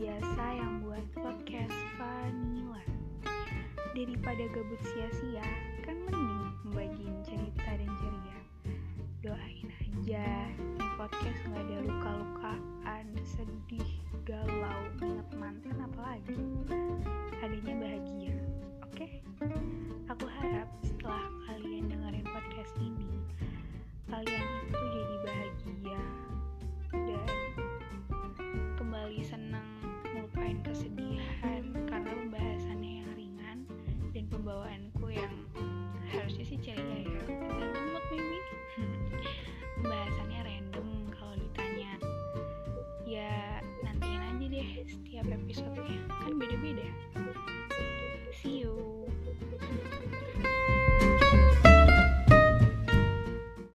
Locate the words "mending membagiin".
6.08-7.20